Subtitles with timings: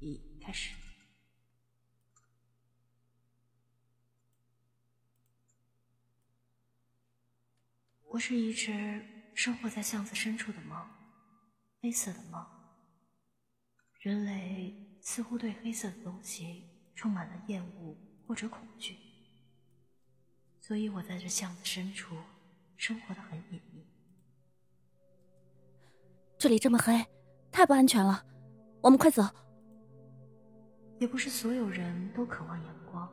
[0.00, 0.74] 一开始。
[8.08, 9.04] 我是一只
[9.34, 10.88] 生活在巷子深处的猫，
[11.80, 12.46] 黑色的猫。
[14.00, 16.64] 人类似乎对黑色的东西
[16.94, 17.96] 充满了厌恶
[18.26, 18.96] 或者恐惧，
[20.60, 22.16] 所以我在这巷子深处
[22.78, 23.86] 生活的很隐秘。
[26.38, 27.06] 这里这么黑，
[27.52, 28.24] 太不安全了，
[28.80, 29.22] 我们快走。
[31.00, 33.08] 也不是所有人都渴望阳光，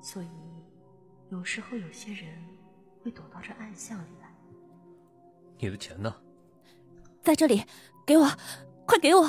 [0.00, 0.28] 所以
[1.30, 2.32] 有时候有些人。
[3.04, 4.32] 会躲到这暗巷里来。
[5.58, 6.14] 你的钱呢？
[7.20, 7.60] 在这里，
[8.06, 8.24] 给我，
[8.86, 9.28] 快给我！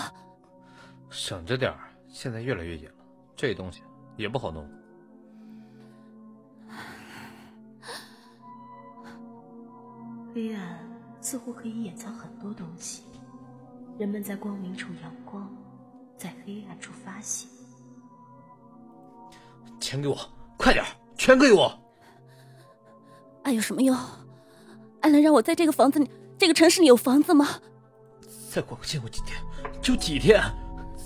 [1.10, 3.04] 省着点儿，现在越来越野了，
[3.36, 3.82] 这东西
[4.16, 4.70] 也不好弄。
[10.36, 10.80] 黑暗
[11.20, 13.06] 似乎可以掩藏很多东西，
[13.98, 15.52] 人们在光明处阳光，
[16.18, 17.48] 在黑暗处发泄。
[19.80, 20.18] 钱给我，
[20.58, 20.84] 快点，
[21.18, 21.72] 全给我！
[23.44, 23.98] 爱有什么用？
[25.02, 27.60] 爱能让我在这个房子里、这个城市里有房子吗？
[28.50, 29.38] 再宽限我几天，
[29.82, 30.42] 就几天，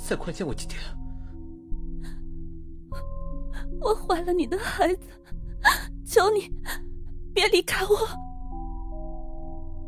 [0.08, 0.80] 再宽限我几天。
[3.82, 5.08] 我怀了你的孩子，
[6.06, 6.52] 求你
[7.34, 7.98] 别离开我。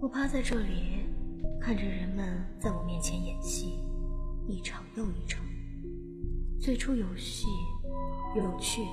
[0.01, 1.05] 我趴在这里，
[1.59, 3.79] 看着人们在我面前演戏，
[4.49, 5.45] 一场又一场。
[6.59, 7.45] 最初有戏
[8.35, 8.83] 有趣，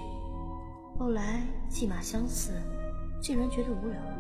[0.99, 2.53] 后来戏码相似。
[3.19, 4.19] 竟然觉得无聊了。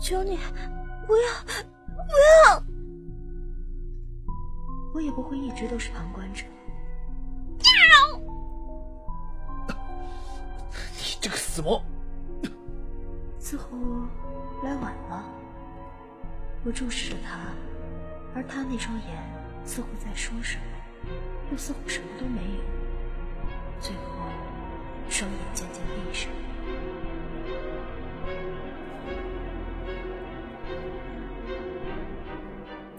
[0.00, 0.36] 求你，
[1.06, 2.12] 不要，不
[2.48, 2.62] 要！
[4.92, 6.44] 我也不会一直都是旁观者。
[10.96, 11.80] 你这个死猫！
[13.50, 14.06] 似乎
[14.62, 15.24] 来晚了。
[16.66, 17.54] 我注视着他，
[18.34, 19.38] 而他那双眼。
[19.64, 21.10] 似乎在说什么，
[21.50, 22.60] 又似乎什么都没有。
[23.80, 24.02] 最后，
[25.08, 26.30] 双眼渐渐闭上。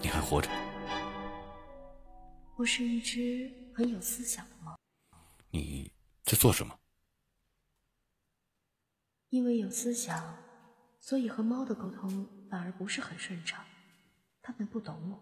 [0.00, 0.50] 你还活着？
[2.56, 4.76] 我是一只很有思想的猫。
[5.50, 5.92] 你
[6.24, 6.74] 在做什么？
[9.30, 10.36] 因为有思想，
[11.00, 13.64] 所以和猫的沟通反而不是很顺畅。
[14.42, 15.20] 它们不懂我。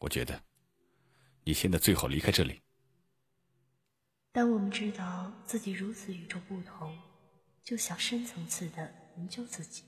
[0.00, 0.40] 我觉得。
[1.44, 2.60] 你现在最好离开这里。
[4.32, 6.94] 当我们知道自己如此与众不同，
[7.64, 9.84] 就想深层次的研究自己。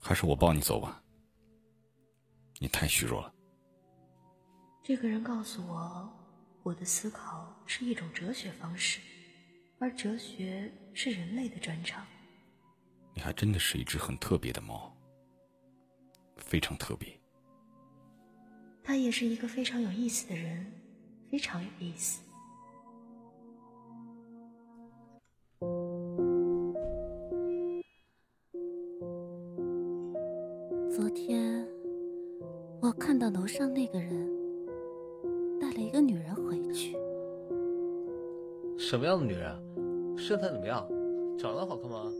[0.00, 1.00] 还是我抱你走吧。
[2.58, 3.32] 你太虚弱了。
[4.82, 6.12] 这个人告诉我，
[6.64, 9.00] 我的思考是一种哲学方式，
[9.84, 12.06] 而哲学是人类的专长。
[13.12, 14.90] 你还真的是一只很特别的猫，
[16.38, 17.06] 非常特别。
[18.82, 20.72] 他也是一个非常有意思的人，
[21.30, 22.22] 非常有意思。
[30.96, 31.68] 昨天
[32.80, 34.33] 我看到楼上那个人
[38.94, 40.16] 什么样的女人？
[40.16, 40.88] 身材怎么样？
[41.36, 42.12] 长得好看吗？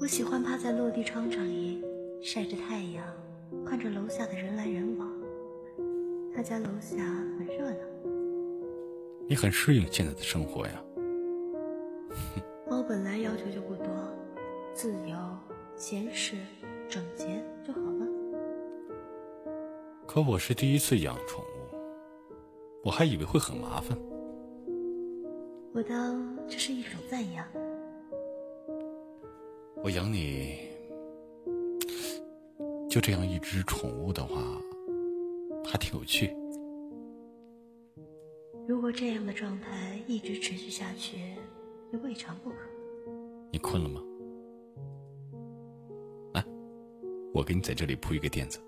[0.00, 1.82] 我喜欢趴在落地窗这里
[2.22, 3.04] 晒着太阳，
[3.66, 5.10] 看着楼下的人来人往。
[6.32, 6.96] 他家楼下
[7.36, 7.78] 很热闹。
[9.26, 10.80] 你很适应现在的生活呀。
[12.70, 13.86] 猫本来要求就不多，
[14.72, 15.16] 自由、
[15.74, 16.36] 闲适、
[16.88, 18.06] 整洁就好了。
[20.06, 21.76] 可我是第一次养宠物，
[22.84, 23.98] 我还以为会很麻烦。
[25.72, 27.46] 我当这是一种赞扬。
[29.82, 30.68] 我养你，
[32.88, 34.42] 就这样一只宠物的话。
[35.64, 36.34] 还挺有趣。
[38.66, 41.18] 如果这样的状态一直持续下去，
[41.92, 42.56] 也未尝不可。
[43.52, 44.02] 你困了吗？
[46.32, 46.44] 来，
[47.32, 48.58] 我给你在这里铺一个垫子。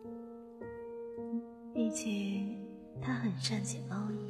[1.75, 2.56] 毕竟
[3.00, 4.21] 他很善解猫意。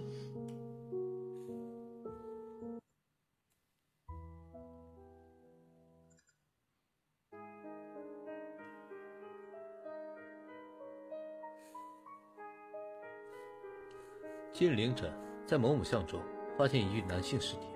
[14.63, 15.13] 今日凌晨，
[15.45, 16.23] 在某某巷中
[16.57, 17.67] 发现一具男性尸体。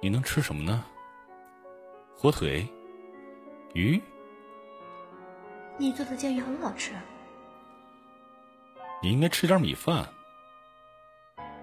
[0.00, 0.84] 你能吃什么呢？
[2.16, 2.64] 火腿、
[3.74, 4.00] 鱼？
[5.76, 6.92] 你做的煎鱼很好吃。
[9.02, 10.08] 你应该吃点米饭。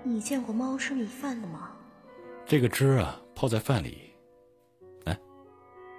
[0.03, 1.71] 你见过猫吃米饭的吗？
[2.45, 4.13] 这个汁啊，泡在饭里，
[5.05, 5.17] 来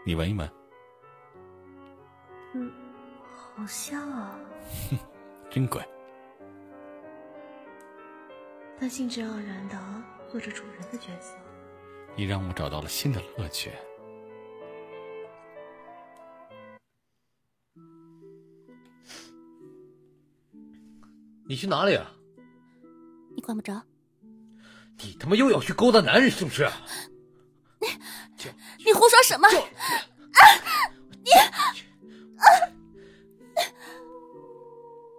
[0.04, 0.46] 你闻一闻。
[2.52, 2.70] 嗯，
[3.32, 4.38] 好香啊！
[5.50, 5.86] 真乖。
[8.78, 9.76] 他兴致盎然的
[10.30, 11.36] 做着主人的角色。
[12.16, 13.70] 你让我找到了新的乐趣。
[21.46, 22.10] 你去哪里啊？
[23.34, 23.82] 你管不着。
[25.02, 26.68] 你他妈又要去勾搭男人是不是？
[27.80, 27.88] 你
[28.84, 29.48] 你胡说什么？
[29.48, 30.42] 啊！
[31.24, 31.50] 你啊！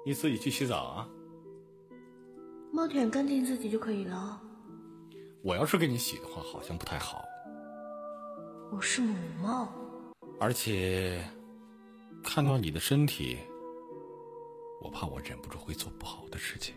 [0.05, 1.07] 你自己去洗澡啊。
[2.71, 4.41] 猫舔干净自己就可以了。
[5.43, 7.23] 我要是给你洗的话，好像不太好。
[8.71, 9.67] 我是母猫，
[10.39, 11.23] 而且
[12.23, 13.39] 看到你的身体，
[14.81, 16.73] 我怕我忍不住会做不好的事情。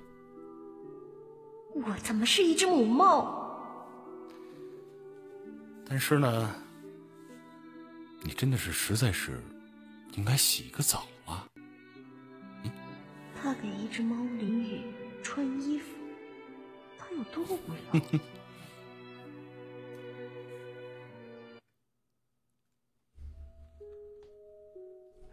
[1.74, 3.40] 我怎么是一只母猫？
[5.86, 6.54] 但是呢，
[8.22, 9.40] 你真的是实在是
[10.16, 11.04] 应该洗个澡
[13.44, 14.90] 他给一只猫淋雨
[15.22, 15.94] 穿衣服，
[16.96, 17.58] 他有多无
[17.92, 18.00] 聊？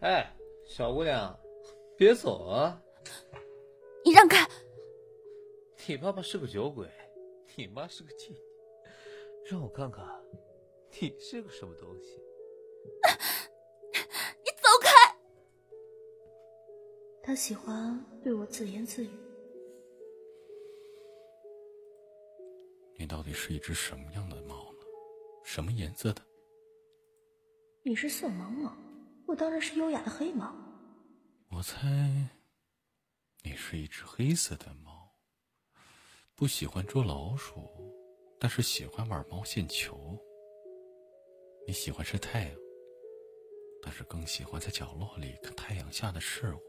[0.00, 0.30] 哎，
[0.66, 1.34] 小姑娘，
[1.96, 2.78] 别走啊！
[4.04, 4.46] 你让开！
[5.86, 6.86] 你爸爸是个酒鬼，
[7.56, 8.38] 你妈是个妓女，
[9.50, 10.06] 让我看看
[11.00, 12.20] 你是个什么东西。
[12.84, 12.90] 你
[17.24, 19.10] 他喜欢对我自言自语。
[22.96, 24.78] 你到底是一只什么样的猫呢？
[25.44, 26.22] 什么颜色的？
[27.84, 28.76] 你是色盲吗？
[29.26, 30.52] 我当然是优雅的黑猫。
[31.50, 32.28] 我猜
[33.44, 35.12] 你是一只黑色的猫，
[36.34, 37.70] 不喜欢捉老鼠，
[38.40, 40.18] 但是喜欢玩毛线球。
[41.68, 42.56] 你喜欢晒太阳，
[43.80, 46.60] 但是更喜欢在角落里看太阳下的事物。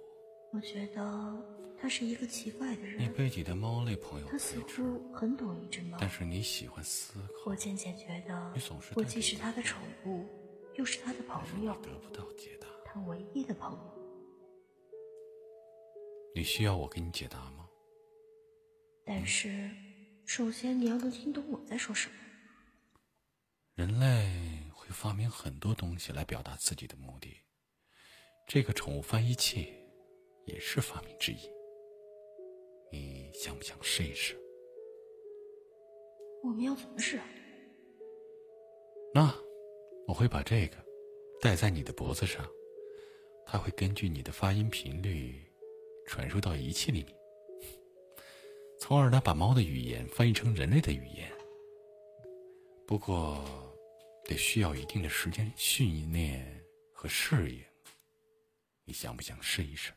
[0.53, 1.35] 我觉得
[1.77, 3.01] 他是一个奇怪的人。
[3.01, 7.51] 你被你的猫类朋友他似乎很懂一只猫，但是你喜欢思考。
[7.51, 10.25] 我渐渐觉得，你总是我既是他的宠物。
[10.75, 12.67] 又是他的朋友，得不到解答。
[12.83, 13.79] 他唯一的朋友。
[16.33, 17.67] 你需要我给你解答吗？
[19.05, 19.69] 但是，
[20.25, 22.15] 首先你要能听懂我在说什么。
[23.75, 27.43] 人类会发明很多东西来表达自己的目的，
[28.47, 29.71] 这个宠物翻译器
[30.45, 31.49] 也是发明之一。
[32.91, 34.35] 你想不想试一试？
[36.43, 37.19] 我们要怎么试？
[39.13, 39.33] 那。
[40.05, 40.75] 我会把这个
[41.39, 42.45] 戴在你的脖子上，
[43.45, 45.41] 它会根据你的发音频率
[46.05, 47.15] 传输到仪器里面，
[48.77, 51.31] 从而呢把猫的语言翻译成人类的语言。
[52.85, 53.41] 不过，
[54.25, 56.61] 得需要一定的时间训练
[56.91, 57.63] 和适应。
[58.83, 59.93] 你想不想试一试？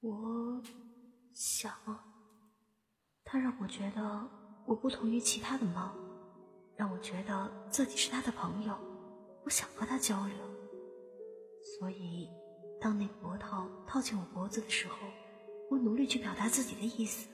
[0.00, 0.62] 我
[1.34, 1.72] 想。
[3.24, 4.28] 它让我觉得
[4.66, 5.92] 我不同于其他的猫。
[6.76, 8.74] 让我觉得自己是他的朋友，
[9.44, 10.36] 我想和他交流。
[11.78, 12.28] 所以，
[12.78, 14.96] 当那个脖套套进我脖子的时候，
[15.70, 17.28] 我努力去表达自己的意思。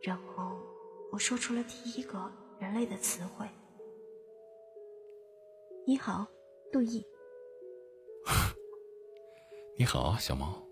[0.00, 0.60] 然后，
[1.10, 2.30] 我说出了第一个
[2.60, 3.48] 人类的词汇
[5.84, 6.26] ：“你好，
[6.72, 7.04] 杜毅。
[9.76, 10.65] ”你好，小猫。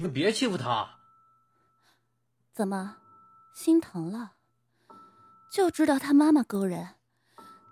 [0.00, 0.88] 你们别欺负他。
[2.54, 2.96] 怎么，
[3.54, 4.32] 心疼了？
[5.52, 6.94] 就知道他妈妈勾人，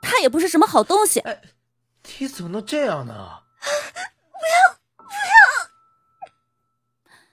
[0.02, 1.20] 他也不是什么好东西。
[1.20, 1.40] 哎，
[2.18, 3.14] 你怎么能这样呢？
[4.30, 5.04] 不要，不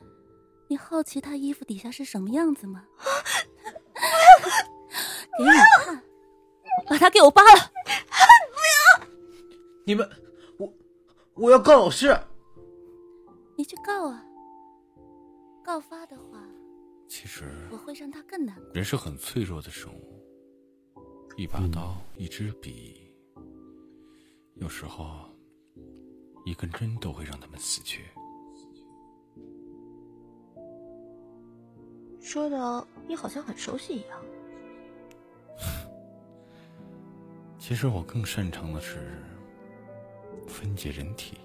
[0.06, 0.08] 要！
[0.70, 2.86] 你好奇他衣服底下是什么样子吗？
[5.38, 5.50] 给你
[5.84, 6.02] 看，
[6.88, 7.70] 把他给我扒了！
[7.84, 9.08] 不要！
[9.86, 10.10] 你们，
[10.58, 10.74] 我
[11.34, 12.18] 我要告老师。
[13.58, 14.24] 你去告啊！
[15.66, 16.48] 告发的话，
[17.08, 18.66] 其实我会让他更难过。
[18.76, 20.24] 人是很脆弱的生物，
[21.38, 23.12] 一把刀，一支笔，
[24.58, 25.28] 有时候
[26.46, 28.06] 一根针都会让他们死去。
[32.22, 34.24] 说的你好像很熟悉一样。
[37.58, 39.20] 其实我更擅长的是
[40.48, 41.40] 分解人体。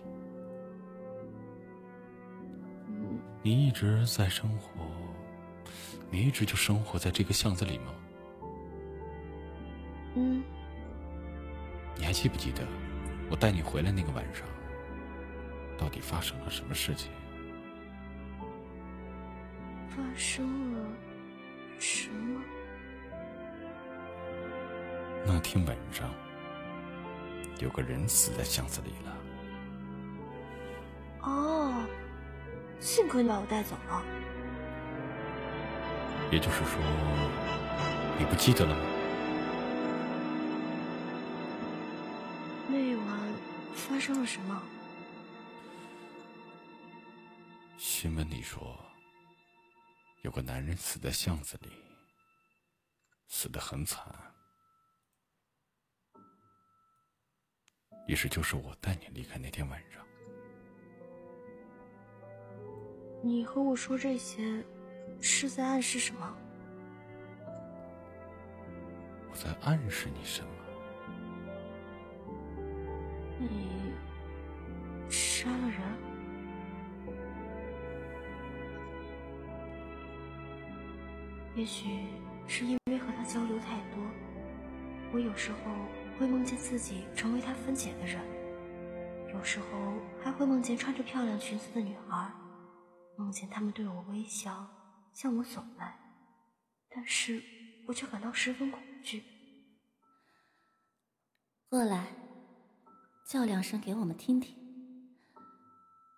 [3.43, 4.85] 你一直在生活，
[6.11, 7.95] 你一直就生活在这个巷子里吗？
[10.15, 10.43] 嗯。
[11.97, 12.67] 你还还记不记得
[13.31, 14.45] 我带你回来那个晚上，
[15.79, 17.09] 到底发生了什么事情？
[19.89, 20.81] 发生了
[21.79, 22.43] 什么？
[25.25, 26.13] 那天晚上，
[27.61, 29.17] 有个人死在巷子里了。
[31.23, 31.60] 哦，
[32.81, 34.03] 幸亏你把我带走了。
[36.33, 36.81] 也就是说，
[38.19, 38.83] 你不记得了吗？
[42.69, 43.35] 那晚
[43.75, 44.63] 发生了什么？
[47.77, 48.79] 新闻里说，
[50.23, 51.71] 有个男人死在巷子里，
[53.29, 54.07] 死得很惨。
[58.07, 60.05] 于是就是我带你离开那天晚上。
[63.23, 64.65] 你和我说这些，
[65.21, 66.35] 是在暗示什么？
[69.31, 70.49] 我在暗示你什么？
[73.39, 73.93] 你
[75.11, 75.81] 杀了人？
[81.55, 82.07] 也许
[82.47, 84.03] 是因为和他交流太多，
[85.13, 85.59] 我有时候
[86.19, 88.19] 会梦见自己成为他分解的人，
[89.35, 89.67] 有时候
[90.23, 92.31] 还会梦见穿着漂亮裙子的女孩，
[93.21, 94.67] 梦见他们对我微笑，
[95.13, 96.01] 向我走来，
[96.89, 97.43] 但是
[97.87, 99.23] 我却感到十分恐惧。
[101.69, 102.15] 过来，
[103.27, 104.57] 叫两声给我们听听。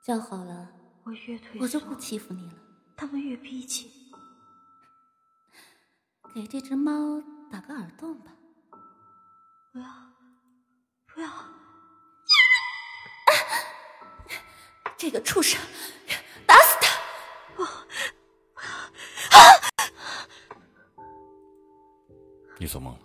[0.05, 2.59] 叫好了，我越退缩，我就不欺负你了。
[2.97, 3.91] 他们越逼近。
[6.33, 8.33] 给这只猫打个耳洞吧。
[9.73, 9.87] 不要，
[11.07, 11.29] 不要！
[14.97, 15.61] 这个畜生，
[17.65, 17.87] 他！
[22.59, 23.01] 你做梦了？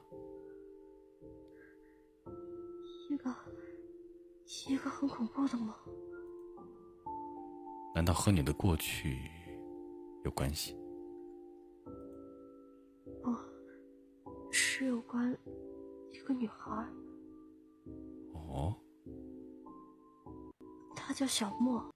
[3.10, 3.34] 一个，
[4.70, 5.74] 一个很恐怖的梦。
[7.96, 9.18] 难道和你的过去
[10.24, 10.78] 有关系？
[13.24, 13.36] 不，
[14.52, 15.36] 是有关
[16.12, 16.88] 一个女孩，
[18.34, 18.76] 哦，
[20.96, 21.92] 她叫小莫。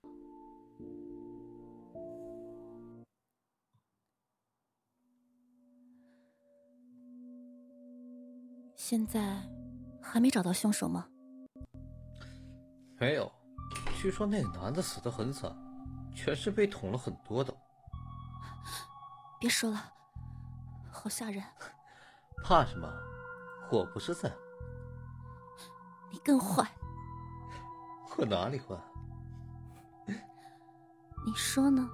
[8.92, 9.42] 现在
[10.02, 11.08] 还没找到凶手吗？
[13.00, 13.32] 没有，
[13.96, 15.50] 据说那个男的死得很惨，
[16.14, 17.54] 全身被捅了很多刀。
[19.40, 19.82] 别说了，
[20.92, 21.42] 好吓人！
[22.44, 22.86] 怕什么？
[23.72, 24.30] 我不是在。
[26.12, 26.70] 你更坏。
[28.18, 28.76] 我哪里坏？
[31.26, 31.90] 你说呢？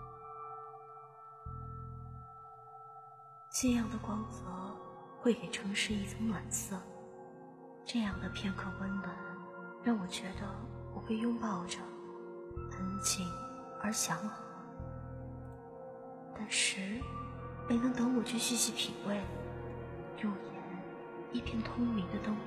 [3.51, 4.39] 夕阳的光泽
[5.19, 6.79] 会给城市一层暖色，
[7.85, 9.09] 这样的片刻温暖，
[9.83, 10.47] 让我觉得
[10.93, 11.79] 我被拥抱着，
[12.71, 13.27] 安静
[13.81, 14.43] 而祥和。
[16.33, 17.01] 但是，
[17.67, 19.19] 没能等我去细细品味，
[20.21, 20.63] 入眼
[21.33, 22.41] 一片通明的灯火。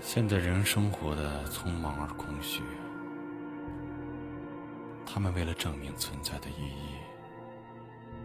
[0.00, 2.62] 现在人生活的匆忙而空虚，
[5.06, 6.96] 他们为了证明存在的意义，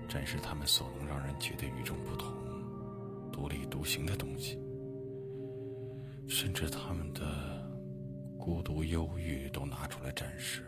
[0.07, 2.33] 展示他们所能让人觉得与众不同、
[3.31, 4.57] 独立独行的东西，
[6.27, 7.21] 甚至他们的
[8.37, 10.63] 孤独、忧郁都拿出来展示。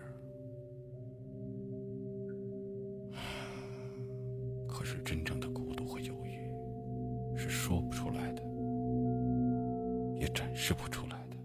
[4.67, 8.43] 可是真正的孤独和忧郁，是说不出来的。
[10.19, 11.37] 也展示不出来的。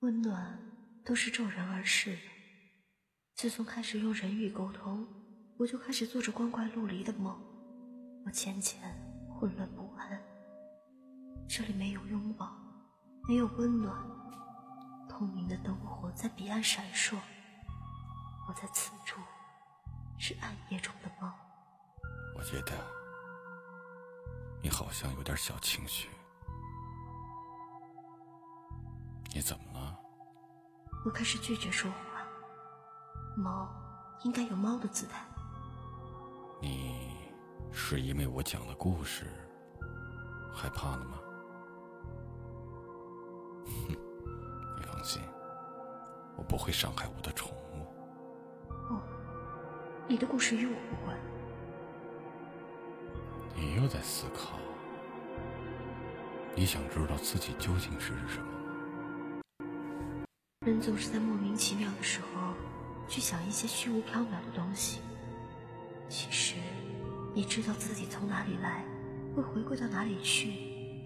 [0.00, 0.56] 温暖
[1.04, 2.18] 都是骤然而逝的。
[3.34, 5.04] 自从开始用人语沟通，
[5.58, 7.38] 我就开始做着光怪陆离的梦。
[8.24, 8.80] 我渐渐
[9.28, 10.20] 混乱不安。
[11.48, 12.52] 这里没有拥抱，
[13.28, 13.94] 没有温暖。
[15.08, 17.16] 透明的灯火在彼岸闪烁。
[18.48, 19.20] 我在此处，
[20.18, 21.32] 是暗夜中的梦。
[22.36, 22.72] 我觉得
[24.62, 26.08] 你好像有点小情绪。
[29.34, 29.98] 你怎么了？
[31.04, 31.96] 我开始拒绝说话。
[33.36, 33.68] 猫
[34.24, 35.24] 应该有猫的姿态。
[37.72, 39.24] 你是因为我讲的故事
[40.52, 41.18] 害怕了吗？
[43.64, 43.96] 哼，
[44.76, 45.22] 你放心，
[46.36, 47.86] 我不会伤害我的宠物。
[48.68, 49.00] 不，
[50.06, 51.18] 你的故事与我无关。
[53.54, 54.58] 你又在思考，
[56.54, 58.58] 你想知道自己究竟是什么吗？
[60.66, 62.52] 人总是在莫名其妙的时候，
[63.08, 65.00] 去想一些虚无缥缈的东西。
[66.10, 66.56] 其实，
[67.34, 68.84] 你知道自己从哪里来，
[69.34, 70.52] 会回归到哪里去，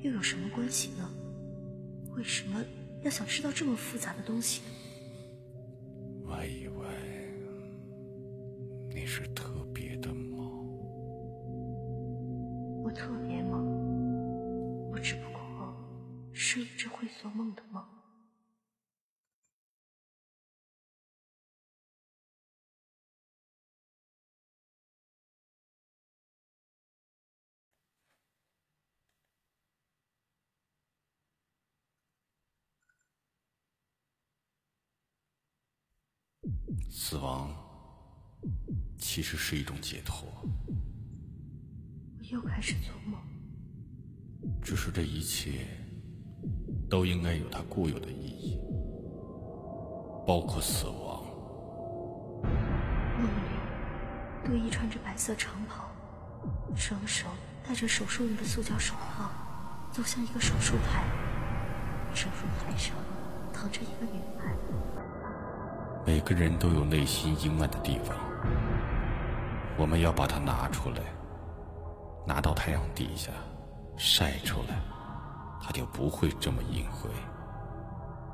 [0.02, 1.08] 又有什么关系呢？
[2.16, 2.60] 为什么
[3.02, 4.62] 要想知道这么复杂的东西？
[6.24, 6.84] 我以为
[8.92, 10.44] 你是特别的猫。
[12.82, 13.58] 我特别吗？
[14.92, 15.40] 我只不过
[16.32, 17.86] 是一只会做梦的猫。
[36.90, 37.50] 死亡
[38.98, 40.26] 其实是一种解脱，
[42.18, 43.20] 我又开始做梦。
[44.62, 45.66] 只是这一切
[46.88, 48.58] 都应该有它固有的意义，
[50.26, 51.24] 包括死亡。
[53.18, 53.40] 梦里，
[54.44, 55.88] 杜伊穿着白色长袍，
[56.74, 57.26] 双手
[57.66, 59.30] 戴着手术用的塑胶手套，
[59.92, 61.04] 走向一个手术台。
[62.14, 62.94] 手术台上
[63.52, 64.56] 躺着一个女孩。
[66.06, 68.16] 每个人都有内心阴暗的地方，
[69.76, 71.00] 我们要把它拿出来，
[72.24, 73.32] 拿到太阳底下
[73.96, 74.78] 晒出来，
[75.60, 77.10] 它就不会这么隐晦，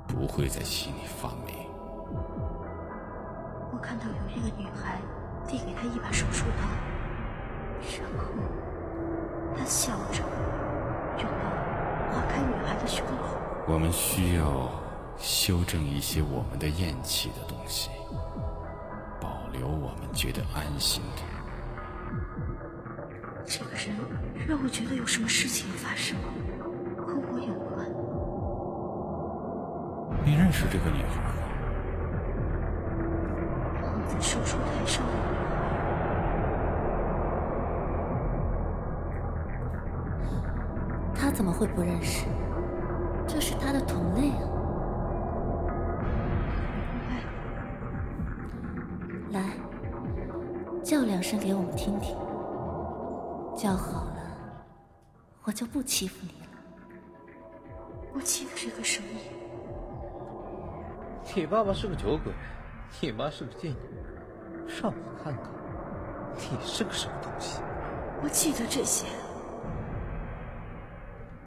[0.07, 1.67] 不会在心里发霉。
[3.73, 4.99] 我看到有一个女孩
[5.49, 6.69] 递给他一把手术刀，
[8.02, 8.35] 然后
[9.57, 10.23] 他笑着
[11.17, 11.49] 用刀
[12.12, 13.38] 划开女孩的胸口。
[13.67, 14.69] 我们需要
[15.19, 17.90] 修正一些我们的厌弃的东西，
[19.21, 21.23] 保留我们觉得安心的。
[23.45, 23.97] 这个人
[24.47, 26.16] 让我觉得有什么事情发生，
[26.97, 27.88] 和我有关。
[30.25, 31.33] 你认识这个女孩吗？
[33.81, 35.04] 躺在手术台上
[41.14, 42.27] 他怎么会不认识？
[43.27, 44.48] 这是他的同类啊！
[51.22, 52.16] 两声给我们听听。
[53.56, 54.64] 叫好了，
[55.44, 56.48] 我就不欺负你了。
[58.12, 59.18] 我记得这个声音。
[61.37, 62.32] 你爸爸是个酒鬼，
[63.00, 63.76] 你妈是个贱女，
[64.66, 65.44] 让我看看，
[66.35, 67.62] 你是个什么东西？
[68.20, 69.06] 我记得这些。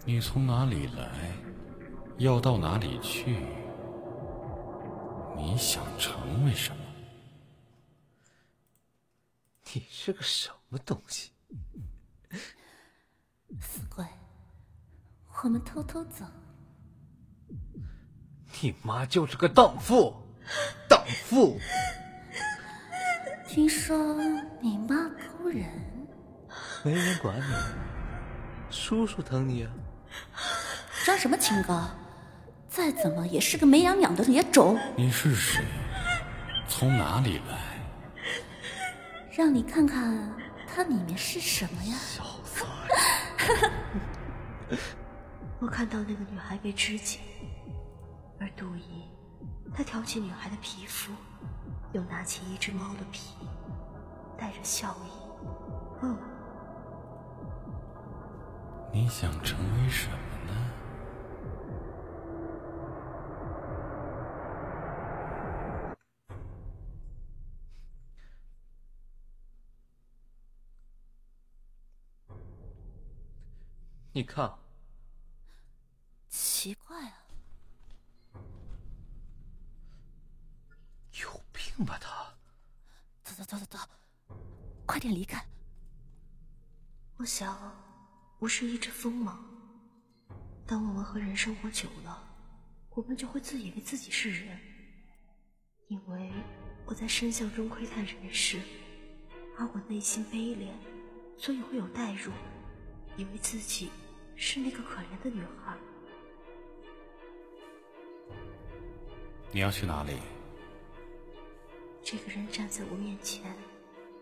[0.06, 1.34] 你从哪里来？
[2.20, 3.46] 要到哪里去？
[5.36, 6.85] 你想成为什么？
[9.76, 11.32] 你是个什么东西？
[13.60, 14.06] 死鬼，
[15.44, 16.24] 我们偷偷走。
[18.62, 20.16] 你妈就是个荡妇，
[20.88, 21.60] 荡妇！
[23.46, 24.16] 听说
[24.62, 25.70] 你妈勾人，
[26.86, 27.54] 没人管你，
[28.72, 29.72] 叔叔疼你啊！
[31.04, 31.90] 装什么清高？
[32.70, 34.80] 再怎么也是个没养养的野种。
[34.96, 35.66] 你是谁？
[36.70, 37.75] 从哪里来？
[39.36, 40.34] 让你看看
[40.66, 41.96] 它里面是什么呀！
[41.98, 42.66] 小崽！
[45.60, 47.20] 我看到那个女孩被肢解，
[48.40, 49.10] 而杜伊，
[49.74, 51.12] 他挑起女孩的皮肤，
[51.92, 53.36] 又拿起一只猫的皮，
[54.38, 55.10] 带着笑意
[56.02, 56.18] 问我
[58.94, 60.18] ：“你想成为什么
[60.48, 60.72] 呢？”
[74.16, 74.50] 你看，
[76.30, 77.28] 奇怪啊，
[81.22, 82.34] 有病吧他？
[83.26, 84.36] 走走走走走，
[84.86, 85.46] 快点离开！
[87.18, 87.76] 我想，
[88.40, 89.38] 我是一只疯吗？
[90.66, 92.24] 当我们和人生活久了，
[92.92, 94.58] 我们就会自以为自己是人，
[95.90, 96.32] 因为
[96.86, 98.62] 我在深巷中窥探人世，
[99.58, 100.74] 而我内心卑劣，
[101.38, 102.32] 所以会有代入，
[103.18, 103.92] 以为自己。
[104.36, 105.78] 是那个可怜的女孩。
[109.52, 110.20] 你要去哪里？
[112.04, 113.56] 这个人站在我面前，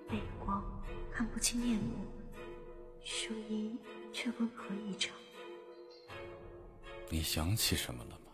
[0.08, 0.64] 背光
[1.12, 2.06] 看不清面目，
[3.04, 3.78] 声音
[4.14, 5.14] 却温和异常。
[7.10, 8.32] 你想起什么了吗？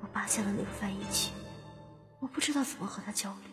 [0.00, 1.32] 我拔下了那个翻译器，
[2.20, 3.50] 我不知道怎么和他交流。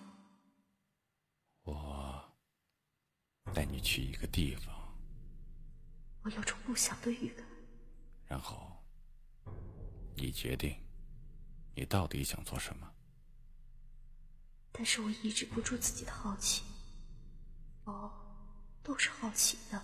[1.63, 2.23] 我
[3.53, 4.82] 带你去一个地方。
[6.23, 7.45] 我有种不祥的预感。
[8.27, 8.71] 然后
[10.15, 10.75] 你决定
[11.75, 12.89] 你到底想做什么？
[14.71, 16.63] 但是我抑制不住自己的好奇。
[17.83, 18.11] 哦
[18.81, 19.81] 都是好奇的。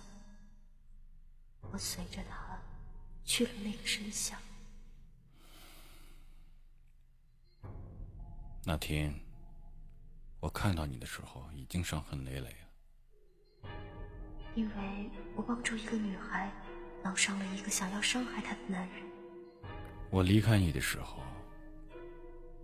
[1.60, 2.58] 我随着他
[3.24, 4.40] 去了那个深巷。
[8.64, 9.14] 那天
[10.40, 12.56] 我看到你的时候已经伤痕累累。
[14.54, 16.52] 因为我帮助一个女孩
[17.02, 19.02] 闹伤了一个想要伤害她的男人。
[20.10, 21.22] 我离开你的时候，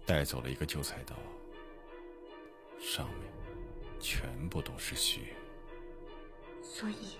[0.04, 1.16] 带走了一个旧菜刀，
[2.80, 3.20] 上面
[4.00, 5.20] 全部都是血。
[6.62, 7.16] 所以，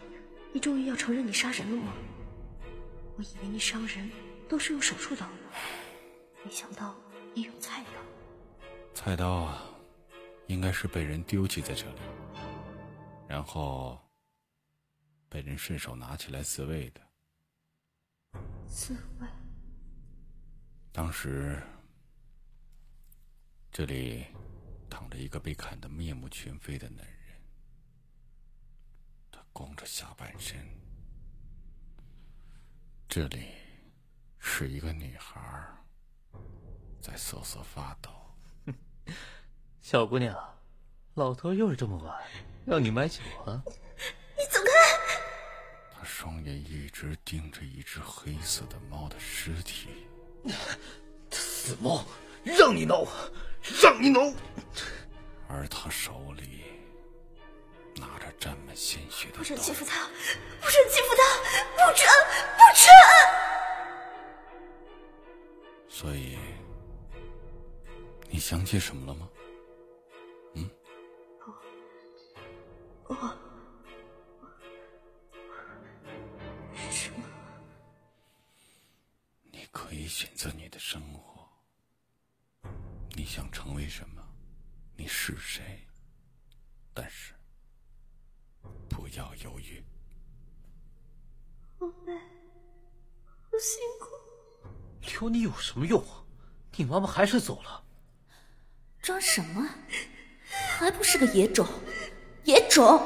[0.53, 1.93] 你终于要承认你杀人了吗？
[3.17, 4.11] 我以为你伤人
[4.49, 5.39] 都是用手术刀呢，
[6.45, 6.95] 没想到
[7.33, 7.91] 你用菜刀。
[8.93, 9.63] 菜刀啊，
[10.49, 12.01] 应该是被人丢弃在这里，
[13.29, 13.99] 然后
[15.37, 17.01] 被人顺手拿起来自卫的。
[18.67, 19.29] 自卫？
[20.91, 21.63] 当时
[23.71, 24.25] 这里
[24.89, 27.39] 躺着一个被砍得面目全非的男人，
[29.31, 30.57] 他光着下半身。
[33.07, 33.49] 这里
[34.39, 35.39] 是一个女孩
[36.99, 38.11] 在瑟瑟发抖。
[39.83, 40.35] 小姑娘，
[41.13, 42.25] 老头又是这么晚
[42.65, 43.63] 让你买酒啊？
[46.27, 50.09] 双眼一直盯着一只黑色的猫的尸体。
[51.31, 52.05] 死猫，
[52.43, 53.07] 让你挠，
[53.81, 54.35] 让你挠！
[55.49, 56.65] 而他手里
[57.95, 59.57] 拿着沾满鲜血的不准。
[59.57, 60.09] 欺负他！
[60.61, 61.23] 不准欺负他！
[61.77, 62.09] 不准！
[62.57, 62.91] 不准！
[65.89, 66.37] 所以，
[68.29, 69.29] 你想起什么了吗？
[70.55, 70.69] 嗯
[73.07, 73.46] 我什
[80.07, 81.49] 以选择你的生活。
[83.17, 84.23] 你想成为什么？
[84.95, 85.85] 你是谁？
[86.95, 87.35] 但是，
[88.89, 89.83] 不要犹豫。
[91.81, 95.11] 好累，好辛苦。
[95.11, 96.23] 留你有什么用啊？
[96.77, 97.85] 你妈妈还是走了。
[99.03, 99.69] 装什么？
[100.79, 101.67] 还不是个野种，
[102.45, 103.03] 野种！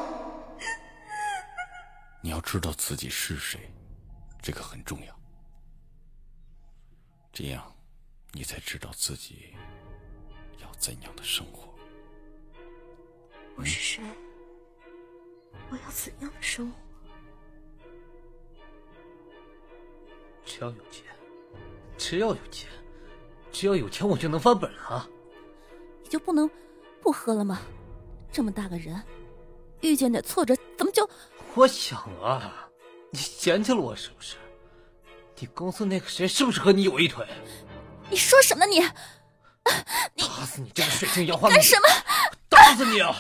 [2.23, 3.73] 你要知道自己是谁，
[4.43, 5.19] 这个很重要。
[7.33, 7.75] 这样，
[8.33, 9.55] 你才知道自己
[10.61, 11.73] 要怎样的生活。
[13.57, 14.03] 我是谁？
[15.71, 16.77] 我要怎样的生活？
[20.45, 21.05] 只要有钱，
[21.97, 22.69] 只要有钱，
[23.53, 25.09] 只要有钱，我就能翻本啊！
[26.03, 26.51] 你就不能
[27.01, 27.61] 不喝了吗？
[28.33, 29.01] 这么大个人，
[29.83, 31.09] 遇见点挫折怎么就……
[31.55, 32.69] 我想啊，
[33.11, 34.37] 你嫌弃了我是不是？
[35.40, 37.26] 你公司那个谁是不是和你有一腿？
[38.11, 38.81] 你说什么你？
[40.16, 41.55] 打死你这个水性杨花的！
[41.55, 41.88] 干什么？
[42.48, 43.14] 打死你啊！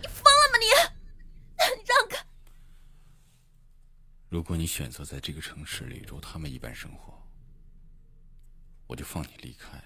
[0.00, 0.66] 你疯了吗你？
[1.76, 2.24] 你让开！
[4.30, 7.22] 如果你选择在这个城市里如他们一般生活，
[8.86, 9.82] 我就放你离开。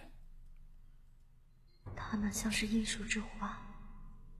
[1.96, 3.60] 他们像是艺术之花，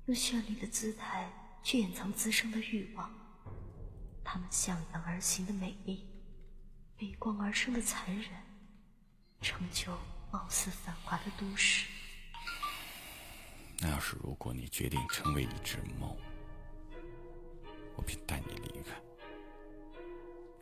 [0.05, 1.29] 用绚丽的姿态
[1.65, 3.13] 去掩藏滋生的欲望。
[4.23, 6.09] 他们向阳而行的美丽，
[6.99, 8.31] 背光而生的残忍，
[9.43, 9.93] 成就
[10.33, 11.87] 貌似繁华的都市。
[13.79, 16.17] 那要是如果你决定成为一只猫，
[17.95, 18.99] 我便带你离开，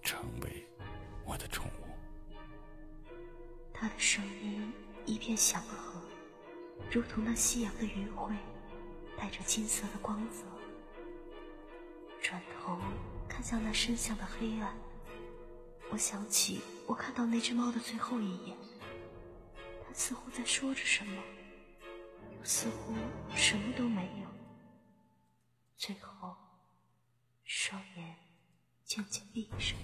[0.02, 0.66] 成为
[1.24, 3.14] 我的宠物。
[3.72, 4.72] 他的声音
[5.06, 6.02] 一片祥和，
[6.90, 8.34] 如同那夕阳的余晖，
[9.16, 10.42] 带着金色的光泽。
[12.20, 12.80] 转头
[13.28, 14.76] 看向那深巷的黑暗，
[15.90, 18.56] 我想起我看到那只猫的最后一眼，
[19.86, 21.22] 它似乎在说着什么，
[22.36, 22.94] 又似乎
[23.34, 24.28] 什么都没有。
[25.76, 26.36] 最后，
[27.44, 28.16] 双眼
[28.84, 29.78] 渐渐闭上。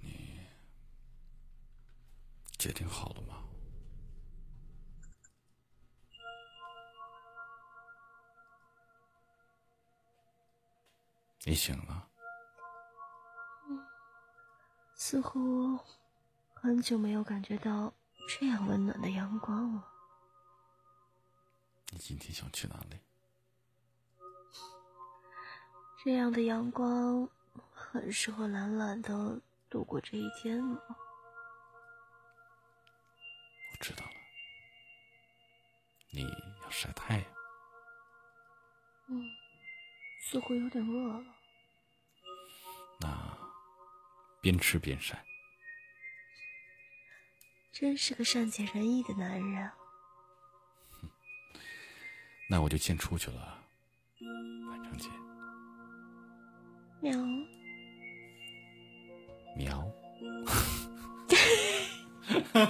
[0.00, 0.40] 你
[2.58, 3.44] 决定好了吗？
[11.44, 12.07] 你醒了，
[14.98, 15.78] 似乎
[16.52, 17.94] 很久没有感觉到
[18.28, 19.88] 这样温暖的阳光了。
[21.90, 22.98] 你今天想去哪里？
[26.04, 27.28] 这样的阳光
[27.72, 30.80] 很适合懒懒的度过这一天呢。
[33.70, 34.12] 我知道了，
[36.10, 36.22] 你
[36.64, 37.26] 要晒太阳。
[39.06, 39.30] 嗯，
[40.20, 41.24] 似乎有点饿了。
[43.00, 43.47] 那
[44.48, 45.22] 边吃边晒。
[47.70, 49.70] 真是个善解人意的男人。
[50.88, 51.10] 哼，
[52.48, 53.62] 那我就先出去了，
[54.70, 55.10] 晚上见。
[57.02, 57.12] 喵。
[59.54, 59.86] 喵。